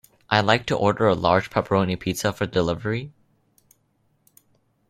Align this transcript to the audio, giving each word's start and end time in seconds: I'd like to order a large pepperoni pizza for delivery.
I'd 0.31 0.45
like 0.45 0.65
to 0.65 0.75
order 0.75 1.07
a 1.07 1.13
large 1.13 1.51
pepperoni 1.51 1.95
pizza 1.95 2.33
for 2.33 2.47
delivery. 2.47 3.13